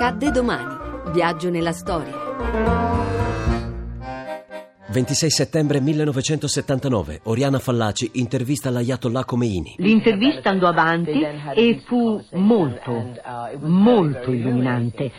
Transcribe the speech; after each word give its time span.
Accadde 0.00 0.30
domani. 0.30 0.76
Viaggio 1.12 1.50
nella 1.50 1.72
storia. 1.72 2.12
26 4.90 5.28
settembre 5.28 5.80
1979, 5.80 7.22
Oriana 7.24 7.58
Fallaci 7.58 8.10
intervista 8.12 8.70
l'Ayatollah 8.70 9.24
Khomeini. 9.24 9.74
L'intervista 9.78 10.50
andò 10.50 10.68
avanti 10.68 11.20
e 11.52 11.82
fu 11.84 12.24
molto, 12.34 13.12
molto 13.58 14.30
illuminante. 14.30 15.10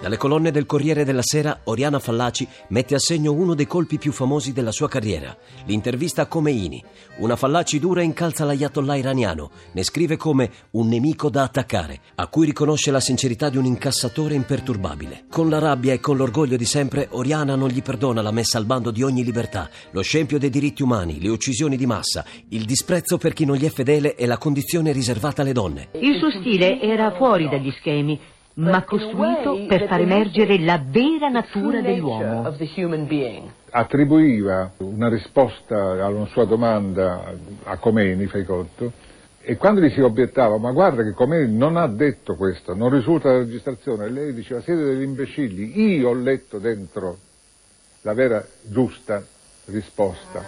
Dalle 0.00 0.16
colonne 0.16 0.52
del 0.52 0.64
Corriere 0.64 1.04
della 1.04 1.22
Sera, 1.22 1.62
Oriana 1.64 1.98
Fallaci 1.98 2.46
mette 2.68 2.94
a 2.94 3.00
segno 3.00 3.32
uno 3.32 3.54
dei 3.54 3.66
colpi 3.66 3.98
più 3.98 4.12
famosi 4.12 4.52
della 4.52 4.70
sua 4.70 4.88
carriera, 4.88 5.36
l'intervista 5.66 6.22
a 6.22 6.26
Khomeini. 6.26 6.80
Una 7.16 7.34
Fallaci 7.34 7.80
dura 7.80 8.02
incalza 8.02 8.44
l'Ayatollah 8.44 8.94
iraniano, 8.94 9.50
ne 9.72 9.82
scrive 9.82 10.16
come 10.16 10.50
un 10.72 10.86
nemico 10.86 11.28
da 11.30 11.42
attaccare, 11.42 11.98
a 12.14 12.28
cui 12.28 12.46
riconosce 12.46 12.92
la 12.92 13.00
sincerità 13.00 13.48
di 13.50 13.56
un 13.56 13.64
incassatore 13.64 14.34
imperturbabile. 14.34 15.24
Con 15.28 15.50
la 15.50 15.58
rabbia 15.58 15.94
e 15.94 15.98
con 15.98 16.16
l'orgoglio 16.16 16.56
di 16.56 16.64
sempre, 16.64 17.08
Oriana 17.10 17.56
non 17.56 17.68
gli 17.68 17.82
perdona 17.82 18.22
la 18.22 18.30
messa 18.30 18.56
al 18.56 18.66
bando 18.66 18.92
di 18.92 19.02
ogni 19.02 19.24
libertà, 19.24 19.68
lo 19.90 20.02
scempio 20.02 20.38
dei 20.38 20.50
diritti 20.50 20.82
umani, 20.82 21.20
le 21.20 21.28
uccisioni 21.28 21.76
di 21.76 21.86
massa, 21.86 22.24
il 22.50 22.66
disprezzo 22.66 23.18
per 23.18 23.32
chi 23.32 23.44
non 23.44 23.56
gli 23.56 23.64
è 23.64 23.70
fedele 23.70 24.14
e 24.14 24.26
la 24.26 24.38
condizione 24.38 24.92
riservata 24.92 25.42
alle 25.42 25.52
donne. 25.52 25.88
Il 25.94 26.18
suo 26.18 26.30
stile 26.38 26.80
era 26.80 27.16
fuori 27.16 27.48
dagli 27.48 27.72
schemi 27.80 28.36
ma 28.58 28.82
costruito 28.82 29.66
per 29.66 29.86
far 29.86 30.00
emergere 30.00 30.58
la 30.60 30.82
vera 30.84 31.28
natura 31.28 31.80
dell'uomo. 31.80 32.44
Attribuiva 33.70 34.72
una 34.78 35.08
risposta 35.08 36.04
alla 36.04 36.26
sua 36.26 36.44
domanda 36.44 37.32
a 37.64 37.76
Comeni, 37.76 38.26
fai 38.26 38.44
conto, 38.44 38.92
e 39.40 39.56
quando 39.56 39.80
gli 39.80 39.90
si 39.90 40.00
obiettava, 40.00 40.58
ma 40.58 40.72
guarda 40.72 41.02
che 41.04 41.12
Comeni 41.12 41.56
non 41.56 41.76
ha 41.76 41.86
detto 41.86 42.34
questo, 42.34 42.74
non 42.74 42.90
risulta 42.90 43.30
la 43.30 43.38
registrazione, 43.38 44.10
lei 44.10 44.34
diceva 44.34 44.60
siete 44.60 44.82
degli 44.82 45.02
imbecilli, 45.02 45.80
io 45.80 46.08
ho 46.08 46.14
letto 46.14 46.58
dentro 46.58 47.18
la 48.02 48.12
vera 48.12 48.44
giusta 48.62 49.22
risposta. 49.70 50.42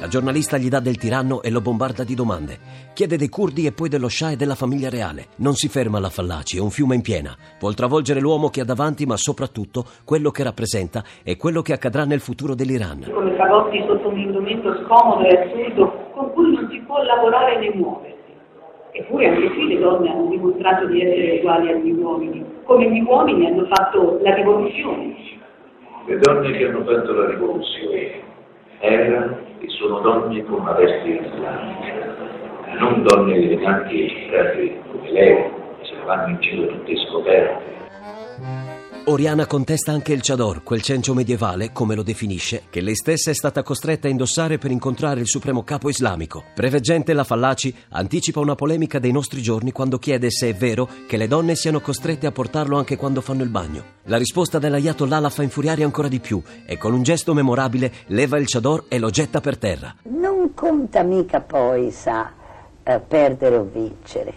La 0.00 0.08
giornalista 0.08 0.58
gli 0.58 0.68
dà 0.68 0.80
del 0.80 0.96
tiranno 0.96 1.42
e 1.42 1.50
lo 1.50 1.60
bombarda 1.60 2.04
di 2.04 2.14
domande. 2.14 2.58
Chiede 2.92 3.16
dei 3.16 3.28
curdi 3.28 3.66
e 3.66 3.72
poi 3.72 3.88
dello 3.88 4.08
Shah 4.08 4.32
e 4.32 4.36
della 4.36 4.54
famiglia 4.54 4.88
reale. 4.88 5.26
Non 5.36 5.54
si 5.54 5.68
ferma 5.68 5.98
alla 5.98 6.10
Fallaci, 6.10 6.58
è 6.58 6.60
un 6.60 6.70
fiume 6.70 6.96
in 6.96 7.02
piena. 7.02 7.36
Vuol 7.60 7.74
travolgere 7.74 8.20
l'uomo 8.20 8.48
che 8.48 8.60
ha 8.60 8.64
davanti, 8.64 9.06
ma 9.06 9.16
soprattutto 9.16 9.84
quello 10.04 10.30
che 10.30 10.42
rappresenta 10.42 11.04
e 11.22 11.36
quello 11.36 11.62
che 11.62 11.72
accadrà 11.72 12.04
nel 12.04 12.20
futuro 12.20 12.54
dell'Iran. 12.54 13.10
Come 13.12 13.34
tradotti 13.34 13.82
sotto 13.86 14.08
un 14.08 14.18
indumento 14.18 14.74
scomodo 14.84 15.24
e 15.26 15.38
assurdo 15.38 16.10
con 16.14 16.32
cui 16.32 16.54
non 16.54 16.68
si 16.70 16.78
può 16.80 17.02
lavorare 17.02 17.60
né 17.60 17.74
muoversi. 17.74 18.16
Eppure 18.92 19.28
anche 19.28 19.54
qui 19.54 19.68
le 19.68 19.78
donne 19.78 20.10
hanno 20.10 20.28
dimostrato 20.28 20.86
di 20.86 21.00
essere 21.00 21.38
uguali 21.38 21.70
agli 21.70 21.92
uomini, 21.92 22.44
come 22.64 22.90
gli 22.90 23.00
uomini 23.00 23.46
hanno 23.46 23.66
fatto 23.66 24.18
la 24.22 24.34
rivoluzione. 24.34 25.14
Le 26.08 26.16
donne 26.20 26.52
che 26.52 26.64
hanno 26.64 26.84
fatto 26.84 27.12
la 27.12 27.26
rivoluzione 27.26 28.22
erano 28.78 29.40
e 29.60 29.68
sono 29.68 30.00
donne 30.00 30.42
con 30.44 30.60
una 30.60 30.72
veste 30.72 31.06
islamica, 31.06 32.16
non 32.78 33.02
donne 33.02 33.34
eleganti 33.34 34.06
e 34.06 34.08
cifrate 34.08 34.80
come 34.90 35.10
lei, 35.10 35.34
che 35.34 35.84
se 35.84 35.94
ne 35.96 36.04
vanno 36.06 36.28
in 36.28 36.40
giro 36.40 36.66
tutte 36.68 36.96
scoperte. 36.96 38.77
Oriana 39.10 39.46
contesta 39.46 39.90
anche 39.90 40.12
il 40.12 40.20
chador, 40.20 40.62
quel 40.62 40.82
cencio 40.82 41.14
medievale, 41.14 41.72
come 41.72 41.94
lo 41.94 42.02
definisce, 42.02 42.64
che 42.68 42.82
lei 42.82 42.94
stessa 42.94 43.30
è 43.30 43.32
stata 43.32 43.62
costretta 43.62 44.06
a 44.06 44.10
indossare 44.10 44.58
per 44.58 44.70
incontrare 44.70 45.20
il 45.20 45.26
supremo 45.26 45.62
capo 45.62 45.88
islamico. 45.88 46.44
Preveggente 46.54 47.14
la 47.14 47.24
Fallaci 47.24 47.74
anticipa 47.92 48.40
una 48.40 48.54
polemica 48.54 48.98
dei 48.98 49.10
nostri 49.10 49.40
giorni 49.40 49.72
quando 49.72 49.98
chiede 49.98 50.30
se 50.30 50.50
è 50.50 50.54
vero 50.54 50.86
che 51.06 51.16
le 51.16 51.26
donne 51.26 51.54
siano 51.54 51.80
costrette 51.80 52.26
a 52.26 52.32
portarlo 52.32 52.76
anche 52.76 52.96
quando 52.96 53.22
fanno 53.22 53.42
il 53.42 53.48
bagno. 53.48 53.82
La 54.04 54.18
risposta 54.18 54.58
dell'Ayatollah 54.58 55.20
la 55.20 55.30
fa 55.30 55.42
infuriare 55.42 55.84
ancora 55.84 56.08
di 56.08 56.20
più 56.20 56.42
e 56.66 56.76
con 56.76 56.92
un 56.92 57.02
gesto 57.02 57.32
memorabile 57.32 57.90
leva 58.08 58.36
il 58.36 58.46
chador 58.46 58.84
e 58.88 58.98
lo 58.98 59.08
getta 59.08 59.40
per 59.40 59.56
terra. 59.56 59.94
Non 60.02 60.52
conta 60.52 61.02
mica 61.02 61.40
poi, 61.40 61.90
sa, 61.92 62.30
eh, 62.82 62.98
perdere 62.98 63.56
o 63.56 63.66
vincere. 63.72 64.34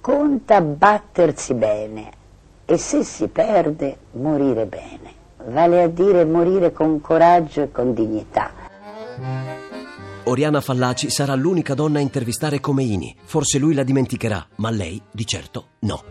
Conta 0.00 0.60
battersi 0.60 1.54
bene 1.54 2.16
e 2.70 2.76
se 2.76 3.02
si 3.02 3.28
perde 3.28 3.96
morire 4.12 4.66
bene, 4.66 5.14
vale 5.46 5.84
a 5.84 5.88
dire 5.88 6.26
morire 6.26 6.70
con 6.70 7.00
coraggio 7.00 7.62
e 7.62 7.72
con 7.72 7.94
dignità. 7.94 8.50
Oriana 10.24 10.60
Fallaci 10.60 11.08
sarà 11.08 11.34
l'unica 11.34 11.72
donna 11.72 11.98
a 11.98 12.02
intervistare 12.02 12.60
Comeini. 12.60 13.16
Forse 13.24 13.56
lui 13.56 13.72
la 13.72 13.84
dimenticherà, 13.84 14.46
ma 14.56 14.68
lei 14.68 15.00
di 15.10 15.24
certo 15.24 15.68
no. 15.80 16.04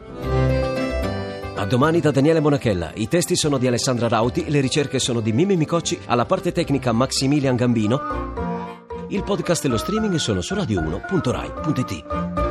A 1.56 1.66
domani 1.66 2.00
da 2.00 2.09
Daniele 2.09 2.40
Monachella. 2.40 2.90
I 2.96 3.07
testi 3.07 3.35
sono 3.35 3.59
di 3.59 3.67
Alessandra 3.67 4.07
Rauti, 4.07 4.50
le 4.50 4.59
ricerche 4.59 4.97
sono 4.97 5.19
di 5.19 5.34
Mimi 5.34 5.57
Micocci, 5.57 6.00
alla 6.07 6.25
parte 6.25 6.51
tecnica 6.51 6.91
Maximilian 6.91 7.56
Gambino. 7.56 8.01
Il 9.09 9.22
podcast 9.22 9.63
e 9.66 9.67
lo 9.67 9.78
streaming 9.78 10.16
sono 10.16 10.41
su 10.41 10.56
radio1.rai.it. 10.56 12.47